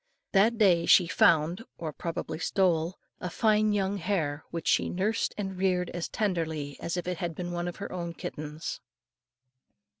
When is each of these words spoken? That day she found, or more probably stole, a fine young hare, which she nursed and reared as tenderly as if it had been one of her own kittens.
That 0.31 0.57
day 0.57 0.87
she 0.87 1.05
found, 1.05 1.61
or 1.77 1.89
more 1.89 1.93
probably 1.93 2.39
stole, 2.39 2.97
a 3.19 3.29
fine 3.29 3.71
young 3.71 3.97
hare, 3.99 4.43
which 4.49 4.67
she 4.67 4.89
nursed 4.89 5.35
and 5.37 5.55
reared 5.59 5.91
as 5.91 6.09
tenderly 6.09 6.75
as 6.79 6.97
if 6.97 7.07
it 7.07 7.17
had 7.19 7.35
been 7.35 7.51
one 7.51 7.67
of 7.67 7.75
her 7.75 7.91
own 7.91 8.15
kittens. 8.15 8.81